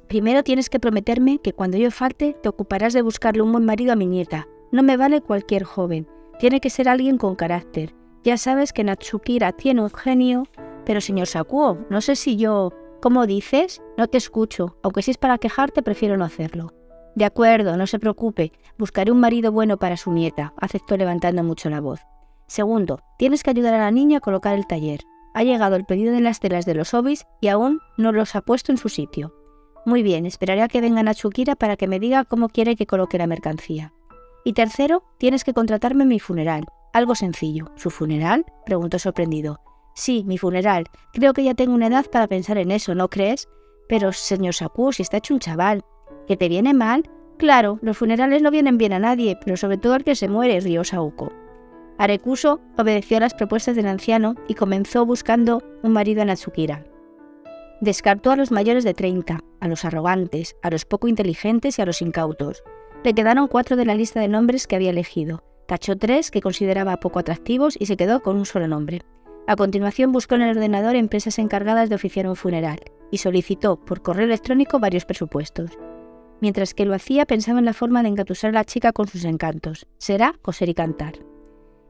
primero 0.09 0.43
tienes 0.43 0.71
que 0.71 0.81
prometerme 0.81 1.39
que 1.39 1.53
cuando 1.53 1.77
yo 1.77 1.91
falte 1.91 2.37
te 2.43 2.49
ocuparás 2.49 2.93
de 2.95 3.03
buscarle 3.03 3.43
un 3.43 3.53
buen 3.53 3.65
marido 3.65 3.93
a 3.93 3.97
mi 3.97 4.07
nieta. 4.07 4.49
No 4.73 4.83
me 4.83 4.97
vale 4.97 5.21
cualquier 5.21 5.63
joven, 5.63 6.09
tiene 6.39 6.61
que 6.61 6.71
ser 6.71 6.89
alguien 6.89 7.17
con 7.17 7.37
carácter. 7.37 7.95
Ya 8.25 8.37
sabes 8.37 8.73
que 8.73 8.85
Natsukira 8.85 9.53
tiene 9.53 9.83
un 9.83 9.91
genio, 9.91 10.45
pero 10.85 11.01
señor 11.01 11.27
Sakuo, 11.27 11.79
no 11.91 12.01
sé 12.01 12.17
si 12.17 12.37
yo... 12.37 12.73
¿Cómo 13.05 13.27
dices? 13.27 13.83
No 13.99 14.09
te 14.09 14.17
escucho, 14.17 14.79
aunque 14.83 15.03
si 15.03 15.11
es 15.11 15.19
para 15.19 15.37
quejarte 15.37 15.83
prefiero 15.83 16.17
no 16.17 16.25
hacerlo. 16.25 16.73
De 17.15 17.27
acuerdo, 17.27 17.77
no 17.77 17.87
se 17.87 17.99
preocupe, 17.99 18.53
buscaré 18.79 19.13
un 19.13 19.21
marido 19.21 19.53
bueno 19.53 19.77
para 19.77 19.99
su 19.99 20.11
nieta, 20.11 20.55
aceptó 20.57 20.97
levantando 20.97 21.45
mucho 21.45 21.69
la 21.69 21.83
voz. 21.83 22.01
Segundo, 22.47 23.01
tienes 23.19 23.43
que 23.43 23.51
ayudar 23.51 23.75
a 23.75 23.79
la 23.79 23.91
niña 23.91 24.17
a 24.17 24.21
colocar 24.23 24.55
el 24.55 24.67
taller. 24.67 25.01
Ha 25.35 25.43
llegado 25.43 25.77
el 25.77 25.85
pedido 25.85 26.15
de 26.15 26.23
las 26.23 26.41
telas 26.41 26.65
de 26.65 26.73
los 26.73 26.95
obis 26.95 27.27
y 27.43 27.49
aún 27.49 27.79
no 27.99 28.11
los 28.11 28.35
ha 28.37 28.41
puesto 28.41 28.73
en 28.73 28.79
su 28.79 28.89
sitio. 28.89 29.35
Muy 29.85 30.03
bien, 30.03 30.25
esperaré 30.25 30.63
a 30.63 30.69
que 30.69 30.81
vengan 30.81 31.07
a 31.07 31.15
Chukira 31.15 31.57
para 31.57 31.77
que 31.77 31.89
me 31.89 32.01
diga 32.01 32.25
cómo 32.25 32.49
quiere 32.49 32.75
que 32.75 32.87
coloque 32.87 33.19
la 33.19 33.27
mercancía. 33.27 33.93
Y 34.47 34.55
tercero, 34.55 35.05
tienes 35.19 35.45
que 35.45 35.53
contratarme 35.53 36.05
en 36.05 36.09
mi 36.09 36.21
funeral. 36.21 36.65
Algo 36.95 37.15
sencillo. 37.15 37.67
¿Su 37.77 37.91
funeral? 37.91 38.47
preguntó 38.65 38.99
sorprendido. 38.99 39.61
Sí, 39.95 40.25
mi 40.27 40.39
funeral. 40.39 40.87
Creo 41.13 41.33
que 41.33 41.45
ya 41.45 41.55
tengo 41.55 41.73
una 41.73 41.87
edad 41.87 42.07
para 42.11 42.27
pensar 42.27 42.59
en 42.59 42.73
eso, 42.73 42.95
¿no 42.95 43.09
crees? 43.09 43.49
Pero, 43.89 44.13
señor 44.13 44.55
Saku, 44.55 44.93
si 44.93 45.03
está 45.03 45.19
hecho 45.19 45.35
un 45.35 45.41
chaval. 45.41 45.85
¿Que 46.27 46.37
te 46.37 46.49
viene 46.49 46.75
mal? 46.75 47.09
Claro, 47.39 47.79
los 47.83 47.97
funerales 47.97 48.43
no 48.43 48.51
vienen 48.51 48.79
bien 48.79 48.93
a 48.93 48.99
nadie, 48.99 49.39
pero 49.45 49.57
sobre 49.57 49.79
todo 49.79 49.95
al 49.95 50.05
que 50.05 50.17
se 50.17 50.29
muere, 50.29 50.61
rió 50.61 50.85
Sauko. 50.85 51.33
Arekuso 51.99 52.61
obedeció 52.77 53.19
a 53.19 53.21
las 53.21 53.35
propuestas 53.35 53.77
del 53.77 53.87
anciano 53.87 54.35
y 54.49 54.55
comenzó 54.55 55.07
buscando 55.07 55.63
un 55.83 55.93
marido 55.93 56.23
en 56.23 56.31
Atsukira. 56.31 56.85
Descartó 57.81 58.31
a 58.31 58.37
los 58.37 58.51
mayores 58.51 58.83
de 58.83 58.95
30, 58.95 59.41
a 59.61 59.69
los 59.69 59.85
arrogantes, 59.85 60.57
a 60.63 60.71
los 60.71 60.85
poco 60.85 61.07
inteligentes 61.07 61.79
y 61.79 61.83
a 61.83 61.87
los 61.87 62.03
incautos. 62.03 62.65
Le 63.05 63.15
quedaron 63.15 63.47
cuatro 63.47 63.77
de 63.77 63.85
la 63.85 63.95
lista 63.95 64.21
de 64.21 64.29
nombres 64.29 64.67
que 64.67 64.77
había 64.77 64.91
elegido. 64.91 65.45
Tachó 65.67 65.97
tres 65.97 66.31
que 66.31 66.41
consideraba 66.41 66.99
poco 66.99 67.19
atractivos 67.19 67.77
y 67.79 67.87
se 67.87 67.97
quedó 67.97 68.23
con 68.23 68.37
un 68.37 68.47
solo 68.47 68.67
nombre. 68.67 69.03
A 69.47 69.57
continuación 69.57 70.11
buscó 70.11 70.37
en 70.37 70.43
el 70.43 70.57
ordenador 70.57 70.97
empresas 70.97 71.39
encargadas 71.39 71.91
de 71.91 71.95
oficiar 71.97 72.27
un 72.27 72.37
funeral 72.37 72.79
y 73.11 73.19
solicitó 73.19 73.77
por 73.77 74.01
correo 74.01 74.25
electrónico 74.25 74.79
varios 74.79 75.05
presupuestos. 75.05 75.71
Mientras 76.41 76.73
que 76.73 76.87
lo 76.87 76.95
hacía 76.95 77.27
pensaba 77.27 77.59
en 77.59 77.67
la 77.67 77.75
forma 77.75 78.03
de 78.03 78.09
engatusar 78.09 78.51
a 78.51 78.55
la 78.55 78.65
chica 78.65 78.93
con 78.93 79.07
sus 79.07 79.25
encantos. 79.25 79.87
Será 79.99 80.35
coser 80.41 80.71
y 80.71 80.75
cantar. 80.75 81.19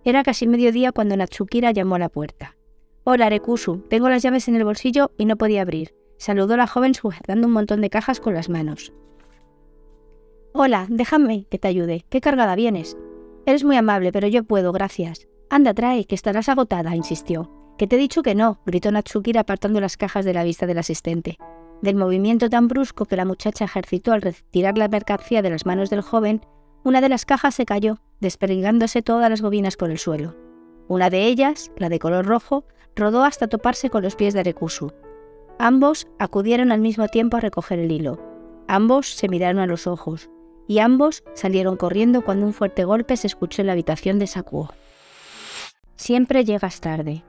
Era 0.04 0.24
casi 0.24 0.46
mediodía 0.48 0.90
cuando 0.90 1.16
Natsukira 1.16 1.70
llamó 1.70 1.94
a 1.94 2.00
la 2.00 2.08
puerta. 2.08 2.56
Hola, 3.04 3.30
Rekusu, 3.30 3.84
tengo 3.88 4.08
las 4.08 4.22
llaves 4.22 4.48
en 4.48 4.56
el 4.56 4.64
bolsillo 4.64 5.12
y 5.16 5.24
no 5.24 5.36
podía 5.36 5.62
abrir. 5.62 5.94
Saludó 6.18 6.56
la 6.56 6.66
joven 6.66 6.94
sujetando 6.94 7.46
un 7.46 7.52
montón 7.52 7.80
de 7.80 7.90
cajas 7.90 8.20
con 8.20 8.34
las 8.34 8.48
manos. 8.48 8.92
Hola, 10.52 10.86
déjame 10.88 11.46
que 11.50 11.58
te 11.58 11.68
ayude. 11.68 12.04
¿Qué 12.08 12.20
cargada 12.20 12.54
vienes? 12.54 12.96
Eres 13.46 13.64
muy 13.64 13.76
amable, 13.76 14.12
pero 14.12 14.26
yo 14.26 14.44
puedo, 14.44 14.72
gracias. 14.72 15.28
Anda, 15.54 15.72
trae, 15.72 16.04
que 16.04 16.16
estarás 16.16 16.48
agotada, 16.48 16.96
insistió. 16.96 17.48
Que 17.78 17.86
te 17.86 17.94
he 17.94 17.98
dicho 18.00 18.24
que 18.24 18.34
no, 18.34 18.58
gritó 18.66 18.90
Natsukira 18.90 19.42
apartando 19.42 19.80
las 19.80 19.96
cajas 19.96 20.24
de 20.24 20.34
la 20.34 20.42
vista 20.42 20.66
del 20.66 20.78
asistente. 20.78 21.38
Del 21.80 21.94
movimiento 21.94 22.50
tan 22.50 22.66
brusco 22.66 23.04
que 23.04 23.14
la 23.14 23.24
muchacha 23.24 23.66
ejercitó 23.66 24.10
al 24.12 24.22
retirar 24.22 24.76
la 24.76 24.88
mercancía 24.88 25.42
de 25.42 25.50
las 25.50 25.64
manos 25.64 25.90
del 25.90 26.00
joven, 26.00 26.44
una 26.82 27.00
de 27.00 27.08
las 27.08 27.24
cajas 27.24 27.54
se 27.54 27.66
cayó, 27.66 28.00
desperdigándose 28.18 29.02
todas 29.02 29.30
las 29.30 29.42
bobinas 29.42 29.76
por 29.76 29.92
el 29.92 29.98
suelo. 29.98 30.34
Una 30.88 31.08
de 31.08 31.24
ellas, 31.26 31.70
la 31.76 31.88
de 31.88 32.00
color 32.00 32.26
rojo, 32.26 32.64
rodó 32.96 33.22
hasta 33.22 33.46
toparse 33.46 33.90
con 33.90 34.02
los 34.02 34.16
pies 34.16 34.34
de 34.34 34.42
Rekusu. 34.42 34.92
Ambos 35.60 36.08
acudieron 36.18 36.72
al 36.72 36.80
mismo 36.80 37.06
tiempo 37.06 37.36
a 37.36 37.40
recoger 37.40 37.78
el 37.78 37.92
hilo. 37.92 38.18
Ambos 38.66 39.06
se 39.06 39.28
miraron 39.28 39.60
a 39.60 39.68
los 39.68 39.86
ojos, 39.86 40.30
y 40.66 40.80
ambos 40.80 41.22
salieron 41.34 41.76
corriendo 41.76 42.24
cuando 42.24 42.44
un 42.44 42.54
fuerte 42.54 42.82
golpe 42.82 43.16
se 43.16 43.28
escuchó 43.28 43.62
en 43.62 43.68
la 43.68 43.74
habitación 43.74 44.18
de 44.18 44.26
Sakuo. 44.26 44.70
Siempre 45.96 46.44
llegas 46.44 46.80
tarde. 46.80 47.24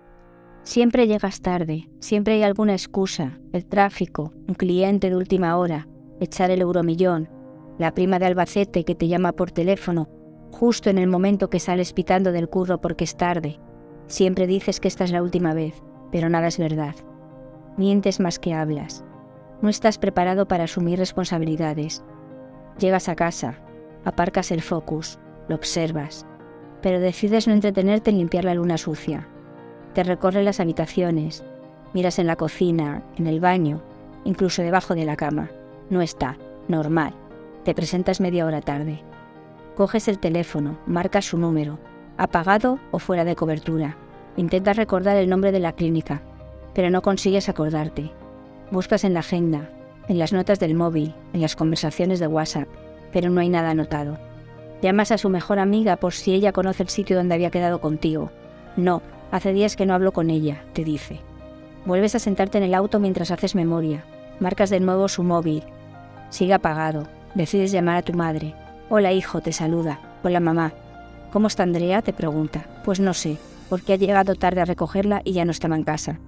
Siempre 0.64 1.06
llegas 1.06 1.42
tarde. 1.42 1.88
Siempre 2.00 2.34
hay 2.34 2.44
alguna 2.44 2.74
excusa. 2.74 3.38
El 3.54 3.66
tráfico, 3.66 4.34
un 4.48 4.56
cliente 4.56 5.10
de 5.10 5.16
última 5.16 5.56
hora, 5.58 5.88
echar 6.20 6.50
el 6.50 6.62
euromillón, 6.62 7.30
la 7.78 7.94
prima 7.94 8.18
de 8.18 8.26
Albacete 8.26 8.84
que 8.84 8.96
te 8.96 9.08
llama 9.08 9.34
por 9.34 9.52
teléfono, 9.52 10.10
justo 10.52 10.90
en 10.90 10.98
el 10.98 11.08
momento 11.08 11.50
que 11.50 11.60
sales 11.60 11.94
pitando 11.94 12.32
del 12.32 12.50
curro 12.50 12.82
porque 12.82 13.04
es 13.04 13.16
tarde. 13.16 13.60
Siempre 14.08 14.48
dices 14.48 14.80
que 14.80 14.88
esta 14.88 15.04
es 15.04 15.12
la 15.12 15.22
última 15.22 15.54
vez, 15.54 15.84
pero 16.12 16.30
nada 16.30 16.48
es 16.48 16.58
verdad. 16.58 16.96
Mientes 17.78 18.20
más 18.20 18.40
que 18.40 18.56
hablas. 18.56 19.06
No 19.62 19.70
estás 19.70 20.00
preparado 20.00 20.48
para 20.48 20.64
asumir 20.64 20.98
responsabilidades. 20.98 22.04
Llegas 22.80 23.10
a 23.10 23.16
casa, 23.16 23.60
aparcas 24.06 24.50
el 24.52 24.62
focus, 24.62 25.20
lo 25.48 25.56
observas, 25.56 26.26
pero 26.86 27.00
decides 27.00 27.48
no 27.48 27.54
entretenerte 27.54 28.12
en 28.12 28.20
limpiar 28.20 28.46
la 28.46 28.54
luna 28.54 28.78
sucia. 28.78 29.28
Te 29.96 30.04
recorres 30.04 30.46
las 30.46 30.60
habitaciones, 30.60 31.44
miras 31.96 32.20
en 32.20 32.28
la 32.28 32.36
cocina, 32.36 33.02
en 33.18 33.26
el 33.26 33.40
baño, 33.40 33.82
incluso 34.24 34.62
debajo 34.62 34.94
de 34.94 35.04
la 35.04 35.16
cama. 35.16 35.50
No 35.90 36.04
está, 36.04 36.38
normal. 36.68 37.16
Te 37.64 37.74
presentas 37.74 38.22
media 38.22 38.46
hora 38.46 38.62
tarde. 38.62 39.02
Coges 39.74 40.08
el 40.08 40.20
teléfono, 40.20 40.78
marcas 40.86 41.26
su 41.26 41.40
número, 41.40 41.80
apagado 42.18 42.78
o 42.92 43.00
fuera 43.00 43.26
de 43.26 43.36
cobertura. 43.36 43.98
Intentas 44.38 44.78
recordar 44.78 45.18
el 45.18 45.28
nombre 45.28 45.52
de 45.52 45.62
la 45.62 45.74
clínica, 45.74 46.22
pero 46.76 46.92
no 46.92 47.02
consigues 47.02 47.50
acordarte. 47.50 48.12
Buscas 48.70 49.04
en 49.06 49.16
la 49.16 49.22
agenda, 49.22 49.72
en 50.08 50.20
las 50.20 50.34
notas 50.34 50.60
del 50.60 50.76
móvil, 50.76 51.16
en 51.34 51.42
las 51.42 51.56
conversaciones 51.56 52.20
de 52.20 52.28
WhatsApp, 52.28 52.68
pero 53.12 53.32
no 53.32 53.42
hay 53.42 53.50
nada 53.50 53.72
anotado. 53.72 54.20
Llamas 54.82 55.12
a 55.12 55.18
su 55.18 55.30
mejor 55.30 55.60
amiga 55.60 55.96
por 55.96 56.14
si 56.14 56.34
ella 56.34 56.52
conoce 56.52 56.84
el 56.84 56.90
sitio 56.90 57.16
donde 57.16 57.36
había 57.36 57.52
quedado 57.52 57.80
contigo. 57.80 58.32
No, 58.78 59.02
hace 59.32 59.54
días 59.54 59.76
que 59.76 59.86
no 59.86 59.94
hablo 59.94 60.12
con 60.12 60.30
ella, 60.30 60.64
te 60.74 60.84
dice. 60.84 61.22
Vuelves 61.86 62.16
a 62.16 62.20
sentarte 62.20 62.58
en 62.58 62.64
el 62.64 62.74
auto 62.74 63.00
mientras 63.00 63.32
haces 63.32 63.56
memoria. 63.56 64.04
Marcas 64.40 64.70
de 64.70 64.80
nuevo 64.80 65.08
su 65.08 65.24
móvil. 65.24 65.64
Sigue 66.30 66.54
apagado. 66.54 67.08
Decides 67.36 67.72
llamar 67.72 67.98
a 67.98 68.02
tu 68.02 68.14
madre. 68.14 68.54
Hola 68.90 69.14
hijo, 69.14 69.42
te 69.42 69.54
saluda. 69.54 70.00
Hola 70.24 70.40
mamá. 70.40 70.74
¿Cómo 71.32 71.48
está 71.48 71.64
Andrea? 71.64 72.02
te 72.02 72.14
pregunta. 72.14 72.66
Pues 72.84 73.00
no 73.00 73.14
sé, 73.14 73.38
porque 73.70 73.94
ha 73.94 73.98
llegado 73.98 74.36
tarde 74.36 74.62
a 74.62 74.66
recogerla 74.66 75.22
y 75.24 75.34
ya 75.34 75.46
no 75.46 75.52
estaba 75.52 75.76
en 75.76 75.84
casa. 75.84 76.20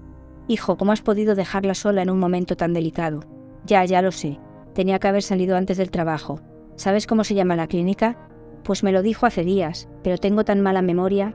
Hijo, 0.48 0.78
¿cómo 0.78 0.92
has 0.92 1.02
podido 1.02 1.36
dejarla 1.36 1.74
sola 1.74 2.02
en 2.02 2.10
un 2.10 2.20
momento 2.20 2.56
tan 2.56 2.74
delicado? 2.74 3.22
Ya, 3.66 3.84
ya 3.86 4.02
lo 4.02 4.12
sé. 4.12 4.40
Tenía 4.74 5.00
que 5.00 5.08
haber 5.08 5.24
salido 5.24 5.58
antes 5.58 5.78
del 5.78 5.92
trabajo. 5.92 6.40
¿Sabes 6.76 7.08
cómo 7.08 7.24
se 7.24 7.36
llama 7.36 7.56
la 7.56 7.68
clínica? 7.68 8.27
Pues 8.68 8.84
me 8.84 8.92
lo 8.92 9.02
dijo 9.02 9.26
hace 9.26 9.46
días, 9.46 9.88
pero 10.04 10.18
tengo 10.18 10.44
tan 10.44 10.60
mala 10.60 10.82
memoria. 10.82 11.34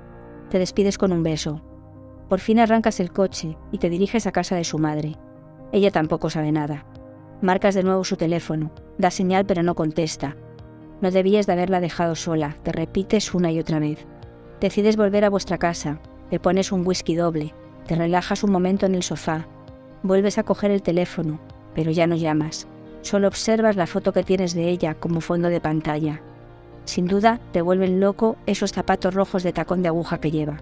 Te 0.51 0.59
despides 0.59 0.99
con 0.99 1.13
un 1.13 1.23
beso. 1.23 1.63
Por 2.29 2.41
fin 2.41 2.59
arrancas 2.59 3.01
el 3.01 3.11
coche 3.11 3.57
y 3.73 3.79
te 3.79 3.89
diriges 3.89 4.27
a 4.27 4.33
casa 4.33 4.55
de 4.55 4.65
su 4.65 4.79
madre. 4.79 5.17
Ella 5.73 5.91
tampoco 5.91 6.29
sabe 6.29 6.53
nada. 6.53 6.85
Marcas 7.41 7.75
de 7.75 7.85
nuevo 7.85 8.05
su 8.05 8.19
teléfono. 8.19 8.71
Da 8.99 9.11
señal 9.11 9.47
pero 9.47 9.63
no 9.63 9.75
contesta. 9.75 10.37
No 11.01 11.11
debías 11.11 11.47
de 11.47 11.55
haberla 11.55 11.81
dejado 11.81 12.17
sola, 12.17 12.59
te 12.65 12.71
repites 12.71 13.33
una 13.33 13.51
y 13.51 13.59
otra 13.59 13.79
vez. 13.79 14.07
Decides 14.61 14.99
volver 14.99 15.25
a 15.25 15.31
vuestra 15.31 15.57
casa, 15.57 16.01
te 16.29 16.39
pones 16.39 16.71
un 16.71 16.87
whisky 16.87 17.15
doble, 17.15 17.55
te 17.87 17.95
relajas 17.95 18.45
un 18.45 18.53
momento 18.53 18.85
en 18.85 18.95
el 18.95 19.03
sofá, 19.03 19.49
vuelves 20.03 20.37
a 20.37 20.43
coger 20.43 20.71
el 20.71 20.83
teléfono, 20.83 21.41
pero 21.75 21.93
ya 21.93 22.07
no 22.07 22.15
llamas. 22.15 22.69
Solo 23.01 23.27
observas 23.27 23.77
la 23.77 23.87
foto 23.87 24.13
que 24.13 24.23
tienes 24.23 24.53
de 24.53 24.69
ella 24.69 24.97
como 24.97 25.23
fondo 25.23 25.49
de 25.49 25.63
pantalla. 25.63 26.21
Sin 26.85 27.07
duda, 27.07 27.41
te 27.53 27.63
vuelven 27.63 28.01
loco 28.01 28.37
esos 28.47 28.73
zapatos 28.73 29.15
rojos 29.15 29.43
de 29.43 29.53
tacón 29.53 29.83
de 29.83 29.89
aguja 29.89 30.19
que 30.19 30.31
lleva. 30.31 30.61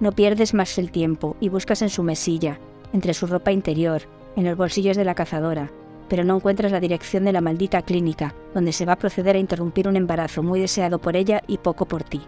No 0.00 0.12
pierdes 0.12 0.54
más 0.54 0.78
el 0.78 0.90
tiempo 0.90 1.36
y 1.40 1.48
buscas 1.48 1.82
en 1.82 1.90
su 1.90 2.02
mesilla, 2.02 2.58
entre 2.92 3.14
su 3.14 3.26
ropa 3.26 3.52
interior, 3.52 4.02
en 4.36 4.44
los 4.44 4.56
bolsillos 4.56 4.96
de 4.96 5.04
la 5.04 5.14
cazadora, 5.14 5.70
pero 6.08 6.24
no 6.24 6.36
encuentras 6.36 6.72
la 6.72 6.80
dirección 6.80 7.24
de 7.24 7.32
la 7.32 7.40
maldita 7.40 7.82
clínica, 7.82 8.34
donde 8.54 8.72
se 8.72 8.84
va 8.84 8.94
a 8.94 8.98
proceder 8.98 9.36
a 9.36 9.40
interrumpir 9.40 9.88
un 9.88 9.96
embarazo 9.96 10.42
muy 10.42 10.60
deseado 10.60 10.98
por 10.98 11.16
ella 11.16 11.42
y 11.46 11.58
poco 11.58 11.86
por 11.86 12.02
ti. 12.02 12.20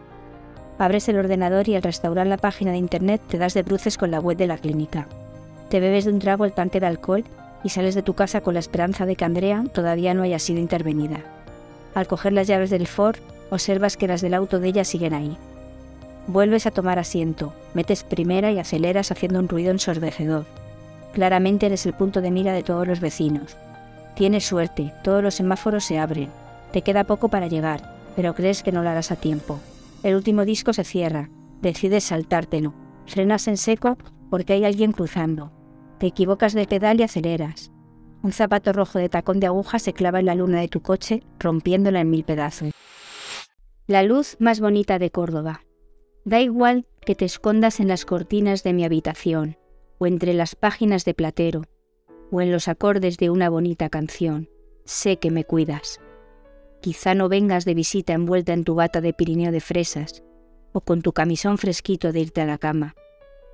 Abres 0.79 1.09
el 1.09 1.19
ordenador 1.19 1.69
y 1.69 1.75
al 1.75 1.83
restaurar 1.83 2.27
la 2.27 2.37
página 2.37 2.71
de 2.71 2.79
internet 2.79 3.23
te 3.27 3.39
das 3.39 3.55
de 3.55 3.63
bruces 3.63 3.97
con 3.97 4.11
la 4.11 4.21
web 4.21 4.37
de 4.37 4.47
la 4.47 4.59
clínica. 4.59 5.09
Te 5.71 5.81
bebes 5.81 6.05
de 6.05 6.13
un 6.13 6.19
trago 6.19 6.45
el 6.45 6.53
tanque 6.53 6.81
de 6.81 6.87
alcohol 6.87 7.25
y 7.65 7.71
sales 7.71 7.95
de 7.95 8.03
tu 8.03 8.15
casa 8.15 8.43
con 8.43 8.55
la 8.55 8.61
esperanza 8.61 9.07
de 9.07 9.17
que 9.17 9.25
Andrea 9.25 9.65
todavía 9.73 10.15
no 10.15 10.23
haya 10.23 10.39
sido 10.39 10.61
intervenida. 10.61 11.36
Al 11.97 12.07
coger 12.07 12.35
las 12.35 12.47
llaves 12.47 12.69
del 12.69 12.87
Ford, 12.87 13.17
observas 13.49 13.97
que 13.97 14.07
las 14.07 14.21
del 14.21 14.35
auto 14.35 14.61
de 14.61 14.69
ella 14.69 14.85
siguen 14.85 15.15
ahí. 15.15 15.35
Vuelves 16.27 16.67
a 16.67 16.71
tomar 16.71 16.99
asiento, 16.99 17.55
metes 17.73 18.05
primera 18.05 18.53
y 18.53 18.59
aceleras 18.59 19.11
haciendo 19.11 19.39
un 19.39 19.49
ruido 19.49 19.71
ensordecedor. 19.71 20.45
Claramente 21.15 21.65
eres 21.65 21.87
el 21.87 21.95
punto 21.95 22.21
de 22.21 22.31
mira 22.31 22.53
de 22.53 22.63
todos 22.63 22.87
los 22.87 23.01
vecinos. 23.01 23.57
Tienes 24.15 24.45
suerte, 24.45 24.93
todos 25.03 25.23
los 25.23 25.37
semáforos 25.37 25.87
se 25.87 25.99
abren. 25.99 26.29
Te 26.71 26.83
queda 26.83 27.05
poco 27.05 27.31
para 27.31 27.47
llegar, 27.47 27.97
pero 28.15 28.35
crees 28.35 28.63
que 28.63 28.73
no 28.73 28.83
lo 28.83 28.91
harás 28.91 29.11
a 29.11 29.17
tiempo. 29.17 29.59
El 30.03 30.17
último 30.17 30.45
disco 30.45 30.75
se 30.75 30.85
cierra. 30.85 31.31
Decides 31.63 32.05
saltártelo. 32.05 32.75
Frenas 33.07 33.49
en 33.49 33.57
seco 33.57 33.97
porque 34.29 34.53
hay 34.53 34.67
alguien 34.67 34.93
cruzando. 34.93 35.51
Te 35.99 36.09
equivocas 36.09 36.53
de 36.53 36.67
pedal 36.67 37.01
y 37.01 37.05
aceleras. 37.05 37.71
Un 38.27 38.33
zapato 38.33 38.73
rojo 38.73 38.99
de 38.99 39.09
tacón 39.09 39.39
de 39.39 39.47
aguja 39.47 39.79
se 39.79 39.93
clava 39.93 40.19
en 40.19 40.27
la 40.27 40.35
luna 40.35 40.61
de 40.61 40.67
tu 40.67 40.83
coche, 40.83 41.23
rompiéndola 41.39 42.01
en 42.01 42.11
mil 42.11 42.25
pedazos. 42.25 42.73
La 43.87 44.03
luz 44.03 44.35
más 44.41 44.59
bonita 44.59 44.99
de 44.99 45.13
Córdoba. 45.13 45.61
Da 46.25 46.41
igual 46.41 46.89
que 47.03 47.15
te 47.15 47.25
escondas 47.25 47.79
en 47.79 47.87
las 47.87 48.05
cortinas 48.05 48.65
de 48.65 48.73
mi 48.73 48.85
habitación, 48.85 49.59
o 49.99 50.09
entre 50.09 50.35
las 50.35 50.57
páginas 50.57 51.05
de 51.05 51.15
Platero, 51.15 51.63
o 52.33 52.41
en 52.41 52.51
los 52.51 52.67
acordes 52.67 53.17
de 53.17 53.31
una 53.31 53.49
bonita 53.49 53.91
canción. 53.91 54.49
Sé 54.85 55.19
que 55.19 55.31
me 55.31 55.45
cuidas. 55.45 56.01
Quizá 56.81 57.15
no 57.15 57.29
vengas 57.29 57.65
de 57.65 57.75
visita 57.75 58.13
envuelta 58.13 58.55
en 58.55 58.65
tu 58.65 58.75
bata 58.75 59.01
de 59.01 59.13
Pirineo 59.13 59.53
de 59.53 59.61
fresas, 59.61 60.25
o 60.73 60.81
con 60.81 61.01
tu 61.01 61.13
camisón 61.13 61.59
fresquito 61.59 62.11
de 62.11 62.23
irte 62.23 62.41
a 62.41 62.47
la 62.47 62.59
cama. 62.59 62.97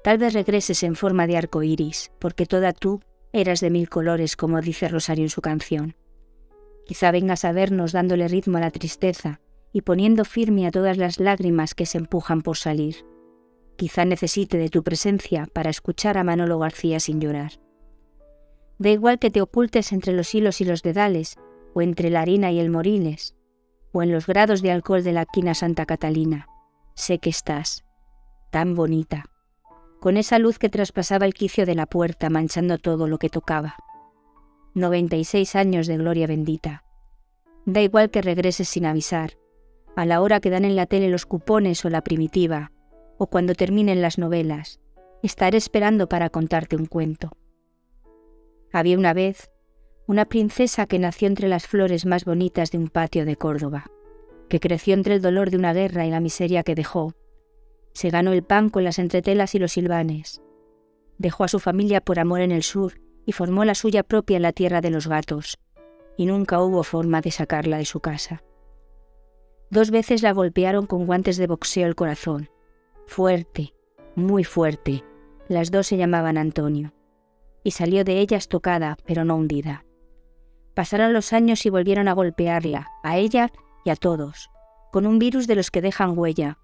Tal 0.02 0.16
vez 0.16 0.32
regreses 0.32 0.82
en 0.82 0.96
forma 0.96 1.26
de 1.26 1.36
arco 1.36 1.62
iris, 1.62 2.10
porque 2.18 2.46
toda 2.46 2.72
tú 2.72 3.02
eras 3.32 3.60
de 3.60 3.70
mil 3.70 3.88
colores, 3.88 4.36
como 4.36 4.60
dice 4.60 4.88
Rosario 4.88 5.24
en 5.24 5.30
su 5.30 5.40
canción. 5.40 5.96
Quizá 6.86 7.10
vengas 7.10 7.44
a 7.44 7.52
vernos 7.52 7.92
dándole 7.92 8.28
ritmo 8.28 8.58
a 8.58 8.60
la 8.60 8.70
tristeza 8.70 9.40
y 9.72 9.82
poniendo 9.82 10.24
firme 10.24 10.66
a 10.66 10.70
todas 10.70 10.98
las 10.98 11.18
lágrimas 11.18 11.74
que 11.74 11.86
se 11.86 11.98
empujan 11.98 12.42
por 12.42 12.56
salir. 12.56 13.06
Quizá 13.76 14.04
necesite 14.04 14.58
de 14.58 14.68
tu 14.68 14.82
presencia 14.82 15.48
para 15.52 15.70
escuchar 15.70 16.18
a 16.18 16.24
Manolo 16.24 16.58
García 16.58 17.00
sin 17.00 17.20
llorar. 17.20 17.52
Da 18.78 18.90
igual 18.90 19.18
que 19.18 19.30
te 19.30 19.40
ocultes 19.40 19.92
entre 19.92 20.12
los 20.12 20.34
hilos 20.34 20.60
y 20.60 20.64
los 20.64 20.82
dedales, 20.82 21.36
o 21.74 21.82
entre 21.82 22.10
la 22.10 22.20
harina 22.20 22.50
y 22.52 22.60
el 22.60 22.68
moriles, 22.68 23.34
o 23.92 24.02
en 24.02 24.12
los 24.12 24.26
grados 24.26 24.60
de 24.60 24.72
alcohol 24.72 25.02
de 25.02 25.12
la 25.12 25.24
quina 25.24 25.54
Santa 25.54 25.86
Catalina. 25.86 26.48
sé 26.94 27.18
que 27.18 27.30
estás, 27.30 27.84
tan 28.50 28.74
bonita, 28.74 29.24
con 30.02 30.16
esa 30.16 30.40
luz 30.40 30.58
que 30.58 30.68
traspasaba 30.68 31.26
el 31.26 31.32
quicio 31.32 31.64
de 31.64 31.76
la 31.76 31.86
puerta 31.86 32.28
manchando 32.28 32.76
todo 32.76 33.06
lo 33.06 33.18
que 33.18 33.28
tocaba. 33.28 33.76
96 34.74 35.54
años 35.54 35.86
de 35.86 35.96
gloria 35.96 36.26
bendita. 36.26 36.82
Da 37.66 37.82
igual 37.82 38.10
que 38.10 38.20
regreses 38.20 38.68
sin 38.68 38.84
avisar, 38.84 39.38
a 39.94 40.04
la 40.04 40.20
hora 40.20 40.40
que 40.40 40.50
dan 40.50 40.64
en 40.64 40.74
la 40.74 40.86
tele 40.86 41.08
los 41.08 41.24
cupones 41.24 41.84
o 41.84 41.88
la 41.88 42.02
primitiva, 42.02 42.72
o 43.16 43.28
cuando 43.28 43.54
terminen 43.54 44.02
las 44.02 44.18
novelas, 44.18 44.80
estaré 45.22 45.56
esperando 45.56 46.08
para 46.08 46.30
contarte 46.30 46.74
un 46.74 46.86
cuento. 46.86 47.30
Había 48.72 48.98
una 48.98 49.14
vez 49.14 49.52
una 50.08 50.24
princesa 50.24 50.86
que 50.86 50.98
nació 50.98 51.28
entre 51.28 51.46
las 51.46 51.68
flores 51.68 52.06
más 52.06 52.24
bonitas 52.24 52.72
de 52.72 52.78
un 52.78 52.88
patio 52.88 53.24
de 53.24 53.36
Córdoba, 53.36 53.86
que 54.48 54.58
creció 54.58 54.94
entre 54.94 55.14
el 55.14 55.22
dolor 55.22 55.50
de 55.50 55.58
una 55.58 55.72
guerra 55.72 56.04
y 56.06 56.10
la 56.10 56.18
miseria 56.18 56.64
que 56.64 56.74
dejó. 56.74 57.14
Se 57.92 58.10
ganó 58.10 58.32
el 58.32 58.42
pan 58.42 58.70
con 58.70 58.84
las 58.84 58.98
entretelas 58.98 59.54
y 59.54 59.58
los 59.58 59.72
silvanes. 59.72 60.42
Dejó 61.18 61.44
a 61.44 61.48
su 61.48 61.60
familia 61.60 62.00
por 62.00 62.18
amor 62.18 62.40
en 62.40 62.52
el 62.52 62.62
sur 62.62 63.00
y 63.26 63.32
formó 63.32 63.64
la 63.64 63.74
suya 63.74 64.02
propia 64.02 64.36
en 64.36 64.42
la 64.42 64.52
tierra 64.52 64.80
de 64.80 64.90
los 64.90 65.06
gatos, 65.06 65.58
y 66.16 66.26
nunca 66.26 66.60
hubo 66.60 66.82
forma 66.82 67.20
de 67.20 67.30
sacarla 67.30 67.78
de 67.78 67.84
su 67.84 68.00
casa. 68.00 68.42
Dos 69.70 69.90
veces 69.90 70.22
la 70.22 70.32
golpearon 70.32 70.86
con 70.86 71.06
guantes 71.06 71.36
de 71.36 71.46
boxeo 71.46 71.86
el 71.86 71.94
corazón. 71.94 72.50
Fuerte, 73.06 73.74
muy 74.14 74.44
fuerte. 74.44 75.04
Las 75.48 75.70
dos 75.70 75.86
se 75.86 75.96
llamaban 75.96 76.36
Antonio. 76.36 76.92
Y 77.64 77.70
salió 77.70 78.04
de 78.04 78.18
ellas 78.18 78.48
tocada, 78.48 78.96
pero 79.06 79.24
no 79.24 79.36
hundida. 79.36 79.84
Pasaron 80.74 81.12
los 81.12 81.32
años 81.32 81.64
y 81.64 81.70
volvieron 81.70 82.08
a 82.08 82.12
golpearla, 82.12 82.88
a 83.02 83.16
ella 83.16 83.50
y 83.84 83.90
a 83.90 83.96
todos, 83.96 84.50
con 84.90 85.06
un 85.06 85.18
virus 85.18 85.46
de 85.46 85.54
los 85.54 85.70
que 85.70 85.80
dejan 85.80 86.18
huella. 86.18 86.58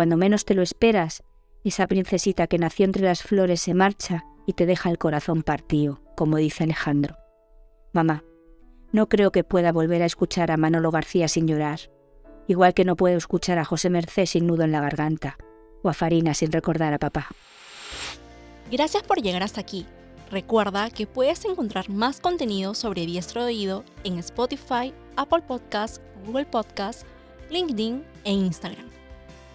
Cuando 0.00 0.16
menos 0.16 0.46
te 0.46 0.54
lo 0.54 0.62
esperas, 0.62 1.22
esa 1.62 1.86
princesita 1.86 2.46
que 2.46 2.56
nació 2.56 2.86
entre 2.86 3.02
las 3.02 3.22
flores 3.22 3.60
se 3.60 3.74
marcha 3.74 4.24
y 4.46 4.54
te 4.54 4.64
deja 4.64 4.88
el 4.88 4.96
corazón 4.96 5.42
partido, 5.42 6.00
como 6.16 6.38
dice 6.38 6.64
Alejandro. 6.64 7.18
Mamá, 7.92 8.24
no 8.92 9.10
creo 9.10 9.30
que 9.30 9.44
pueda 9.44 9.72
volver 9.72 10.00
a 10.00 10.06
escuchar 10.06 10.50
a 10.52 10.56
Manolo 10.56 10.90
García 10.90 11.28
sin 11.28 11.46
llorar, 11.46 11.80
igual 12.48 12.72
que 12.72 12.86
no 12.86 12.96
puedo 12.96 13.18
escuchar 13.18 13.58
a 13.58 13.66
José 13.66 13.90
Mercé 13.90 14.24
sin 14.24 14.46
nudo 14.46 14.64
en 14.64 14.72
la 14.72 14.80
garganta, 14.80 15.36
o 15.82 15.90
a 15.90 15.92
Farina 15.92 16.32
sin 16.32 16.50
recordar 16.50 16.94
a 16.94 16.98
papá. 16.98 17.28
Gracias 18.72 19.02
por 19.02 19.20
llegar 19.20 19.42
hasta 19.42 19.60
aquí. 19.60 19.84
Recuerda 20.30 20.88
que 20.88 21.06
puedes 21.06 21.44
encontrar 21.44 21.90
más 21.90 22.20
contenido 22.20 22.72
sobre 22.72 23.04
diestro 23.04 23.44
oído 23.44 23.84
en 24.04 24.18
Spotify, 24.18 24.94
Apple 25.16 25.42
Podcasts, 25.46 26.00
Google 26.24 26.46
Podcasts, 26.46 27.04
LinkedIn 27.50 28.02
e 28.24 28.32
Instagram. 28.32 28.99